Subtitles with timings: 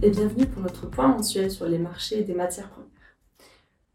[0.00, 2.88] et bienvenue pour notre point mensuel sur les marchés des matières premières.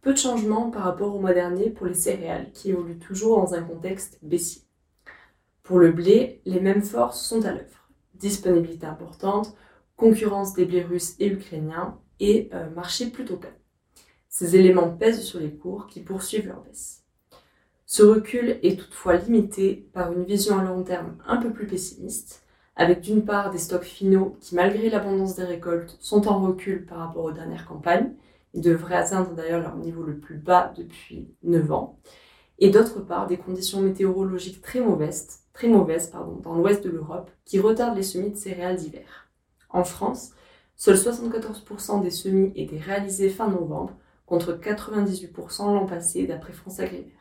[0.01, 3.55] Peu de changements par rapport au mois dernier pour les céréales qui évoluent toujours dans
[3.55, 4.61] un contexte baissier.
[5.63, 7.89] Pour le blé, les mêmes forces sont à l'œuvre.
[8.13, 9.55] Disponibilité importante,
[9.95, 13.55] concurrence des blés russes et ukrainiens et euh, marché plutôt calme.
[14.29, 17.03] Ces éléments pèsent sur les cours qui poursuivent leur baisse.
[17.87, 22.43] Ce recul est toutefois limité par une vision à long terme un peu plus pessimiste,
[22.77, 26.99] avec d'une part des stocks finaux qui, malgré l'abondance des récoltes, sont en recul par
[26.99, 28.13] rapport aux dernières campagnes,
[28.53, 31.99] et devraient atteindre d'ailleurs leur niveau le plus bas depuis 9 ans,
[32.59, 37.31] et d'autre part des conditions météorologiques très mauvaises, très mauvaises pardon, dans l'ouest de l'Europe
[37.45, 39.27] qui retardent les semis de céréales d'hiver.
[39.69, 40.31] En France,
[40.75, 43.93] seuls 74% des semis étaient réalisés fin novembre,
[44.25, 47.16] contre 98% l'an passé d'après France Agrimaire.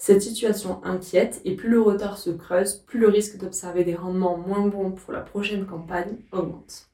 [0.00, 4.38] Cette situation inquiète et plus le retard se creuse, plus le risque d'observer des rendements
[4.38, 6.88] moins bons pour la prochaine campagne augmente.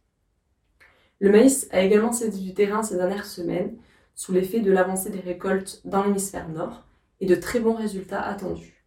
[1.20, 3.76] Le maïs a également cédé du terrain ces dernières semaines
[4.16, 6.84] sous l'effet de l'avancée des récoltes dans l'hémisphère nord
[7.20, 8.84] et de très bons résultats attendus.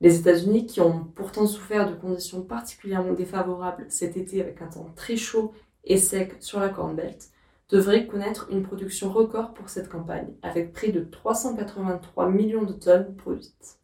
[0.00, 4.92] Les États-Unis, qui ont pourtant souffert de conditions particulièrement défavorables cet été avec un temps
[4.96, 5.52] très chaud
[5.84, 7.30] et sec sur la Corn Belt,
[7.68, 13.16] devrait connaître une production record pour cette campagne, avec près de 383 millions de tonnes
[13.16, 13.78] produites.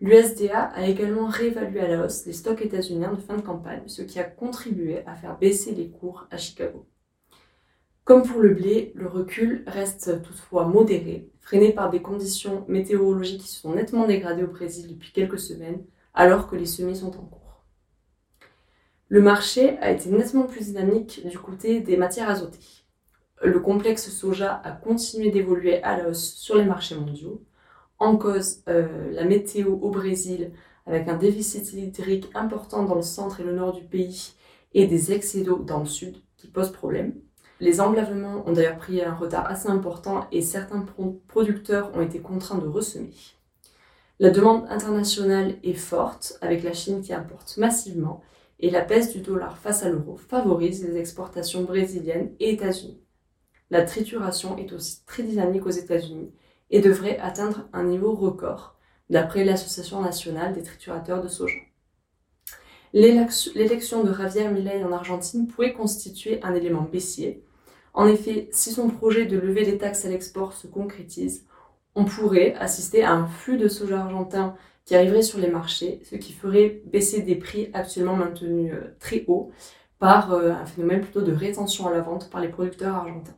[0.00, 4.02] L'USDA a également réévalué à la hausse les stocks états-uniens de fin de campagne, ce
[4.02, 6.86] qui a contribué à faire baisser les cours à Chicago.
[8.04, 13.48] Comme pour le blé, le recul reste toutefois modéré, freiné par des conditions météorologiques qui
[13.48, 17.24] se sont nettement dégradées au Brésil depuis quelques semaines, alors que les semis sont en
[17.24, 17.64] cours.
[19.08, 22.81] Le marché a été nettement plus dynamique du côté des matières azotées
[23.42, 27.42] le complexe soja a continué d'évoluer à la hausse sur les marchés mondiaux.
[27.98, 30.52] En cause, euh, la météo au Brésil,
[30.86, 34.32] avec un déficit hydrique important dans le centre et le nord du pays
[34.74, 37.14] et des excès d'eau dans le sud qui posent problème.
[37.60, 40.84] Les emblavements ont d'ailleurs pris un retard assez important et certains
[41.28, 43.14] producteurs ont été contraints de ressemer.
[44.18, 48.22] La demande internationale est forte, avec la Chine qui importe massivement,
[48.58, 52.98] et la baisse du dollar face à l'euro favorise les exportations brésiliennes et états-uniennes.
[53.72, 56.30] La trituration est aussi très dynamique aux États-Unis
[56.68, 58.76] et devrait atteindre un niveau record,
[59.08, 61.56] d'après l'Association nationale des triturateurs de soja.
[62.92, 67.46] L'élection de Javier Milei en Argentine pourrait constituer un élément baissier.
[67.94, 71.46] En effet, si son projet de lever les taxes à l'export se concrétise,
[71.94, 76.16] on pourrait assister à un flux de soja argentin qui arriverait sur les marchés, ce
[76.16, 79.50] qui ferait baisser des prix actuellement maintenus euh, très hauts
[79.98, 83.34] par euh, un phénomène plutôt de rétention à la vente par les producteurs argentins.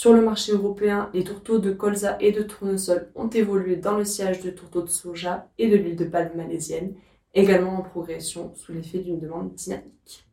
[0.00, 4.06] Sur le marché européen, les tourteaux de colza et de tournesol ont évolué dans le
[4.06, 6.94] sillage de tourteaux de soja et de l'huile de palme malaisienne,
[7.34, 10.29] également en progression sous l'effet d'une demande dynamique.